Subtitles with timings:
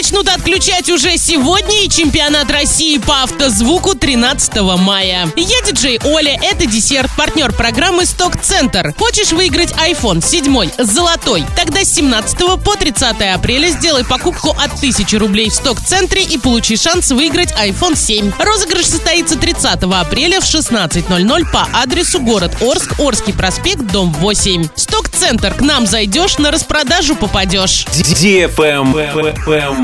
[0.00, 5.30] начнут отключать уже сегодня и чемпионат России по автозвуку 13 мая.
[5.36, 8.94] Я диджей Оля, это десерт, партнер программы Сток Центр.
[8.96, 11.44] Хочешь выиграть iPhone 7 золотой?
[11.54, 16.38] Тогда с 17 по 30 апреля сделай покупку от 1000 рублей в Сток Центре и
[16.38, 18.32] получи шанс выиграть iPhone 7.
[18.38, 24.68] Розыгрыш состоится 30 апреля в 16.00 по адресу город Орск, Орский проспект, дом 8.
[24.76, 27.84] Сток Центр, к нам зайдешь, на распродажу попадешь.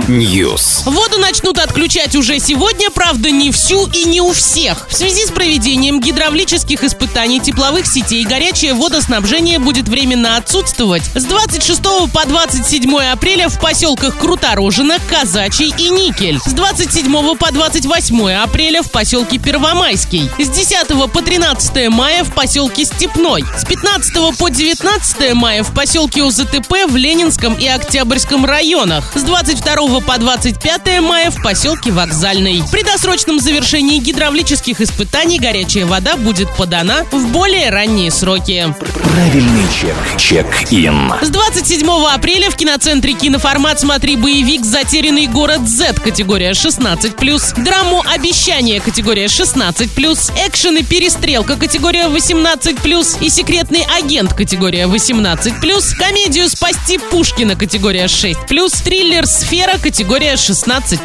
[0.09, 0.85] News.
[0.85, 4.87] Воду начнут отключать уже сегодня, правда, не всю и не у всех.
[4.89, 11.83] В связи с проведением гидравлических испытаний тепловых сетей горячее водоснабжение будет временно отсутствовать с 26
[12.13, 16.39] по 27 апреля в поселках Круторожино, Казачий и Никель.
[16.39, 20.31] С 27 по 28 апреля в поселке Первомайский.
[20.39, 23.45] С 10 по 13 мая в поселке Степной.
[23.59, 29.11] С 15 по 19 мая в поселке УЗТП в Ленинском и Октябрьском районах.
[29.17, 32.63] С 22 по 25 мая в поселке Вокзальный.
[32.71, 38.75] При досрочном завершении гидравлических испытаний горячая вода будет подана в более ранние сроки.
[39.13, 39.97] Правильный чек.
[40.19, 41.13] Чек-ин.
[41.23, 48.81] С 27 апреля в киноцентре «Киноформат» смотри боевик «Затерянный город Z» категория 16+, драму «Обещание»
[48.81, 57.57] категория 16+, экшен и перестрелка категория 18+, и секретный агент категория 18+, комедию «Спасти Пушкина»
[57.57, 58.37] категория 6+,
[58.85, 60.99] триллер «Сфера» категория 16+.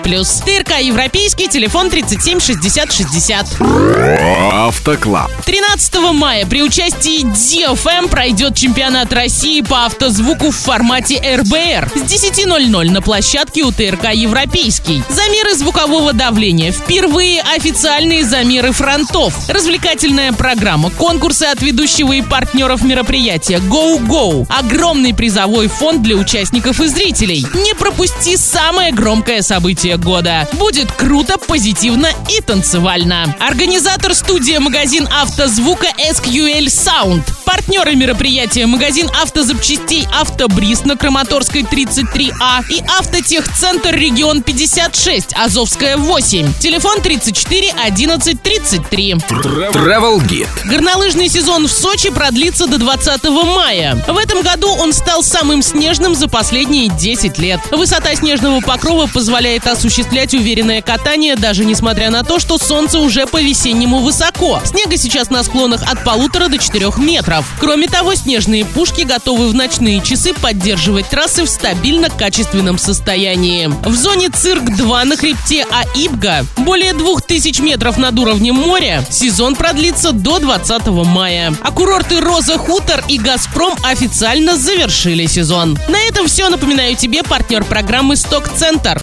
[0.44, 3.48] ТРК «Европейский», телефон 37 60 60.
[4.52, 5.30] Автоклаб.
[5.46, 12.90] 13 мая при участии DFM пройдет чемпионат России по автозвуку в формате РБР с 10.00
[12.90, 15.04] на площадке у ТРК «Европейский».
[15.10, 16.72] Замеры звукового давления.
[16.72, 19.36] Впервые официальные замеры фронтов.
[19.48, 20.90] Развлекательная программа.
[20.90, 23.58] Конкурсы от ведущего и партнеров мероприятия.
[23.58, 24.48] Go Go.
[24.50, 27.46] Огромный призовой фонд для участников и зрителей.
[27.54, 30.48] Не пропусти самое громкое событие года.
[30.54, 33.36] Будет круто, позитивно и танцевально.
[33.40, 37.24] Организатор студия магазин автозвука SQL Sound.
[37.44, 46.54] Партнеры мероприятия магазин автозапчастей «Автобриз» на Краматорской 33А и Автотехцентр регион 56, Азовская 8.
[46.60, 49.14] Телефон 34 11 33.
[49.14, 50.48] Travel Guide.
[50.66, 54.02] Горнолыжный сезон в Сочи продлится до 20 мая.
[54.08, 57.60] В этом году он стал самым снежным за последние 10 лет.
[57.72, 64.00] Высота снежного покрова позволяет осуществлять уверенное катание, даже несмотря на то, что солнце уже по-весеннему
[64.00, 64.60] высоко.
[64.66, 67.46] Снега сейчас на склонах от полутора до 4 метров.
[67.60, 73.68] Кроме того, снежные пушки готовы в ночные часы поддерживать трассы в стабильно качественном состоянии.
[73.86, 80.40] В зоне Цирк-2 на хребте Аибга более 2000 метров над уровнем моря сезон продлится до
[80.40, 81.54] 20 мая.
[81.62, 85.78] А курорты Роза Хутор и Газпром официально завершили сезон.
[85.88, 86.50] На этом все.
[86.50, 89.00] Напоминаю тебе партнер программы Сток Центр.